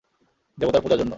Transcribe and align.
দেবতার 0.57 0.81
পূজার 0.83 0.97
জন্য। 0.97 1.09